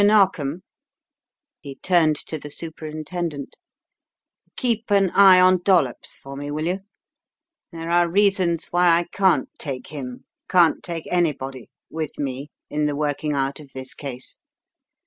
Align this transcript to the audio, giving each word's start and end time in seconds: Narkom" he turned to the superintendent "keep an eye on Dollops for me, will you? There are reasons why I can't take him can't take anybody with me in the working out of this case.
Narkom" 0.03 0.63
he 1.61 1.75
turned 1.75 2.15
to 2.25 2.39
the 2.39 2.49
superintendent 2.49 3.55
"keep 4.57 4.89
an 4.89 5.11
eye 5.11 5.39
on 5.39 5.59
Dollops 5.63 6.17
for 6.17 6.35
me, 6.35 6.49
will 6.49 6.65
you? 6.65 6.79
There 7.71 7.91
are 7.91 8.09
reasons 8.09 8.69
why 8.71 8.97
I 8.97 9.03
can't 9.03 9.49
take 9.59 9.89
him 9.89 10.25
can't 10.49 10.81
take 10.81 11.05
anybody 11.11 11.69
with 11.91 12.17
me 12.17 12.49
in 12.67 12.87
the 12.87 12.95
working 12.95 13.33
out 13.33 13.59
of 13.59 13.73
this 13.73 13.93
case. 13.93 14.37